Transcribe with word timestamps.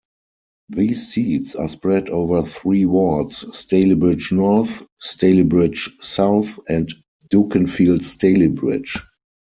These 0.69 1.11
seats 1.13 1.53
are 1.53 1.67
spread 1.69 2.09
over 2.09 2.41
three 2.41 2.85
wards: 2.85 3.43
Stalybridge 3.51 4.31
North, 4.31 4.83
Stalybridge 4.99 5.89
South 6.01 6.59
and 6.67 6.91
Dukinfield 7.31 8.01
Stalybidge. 8.01 8.99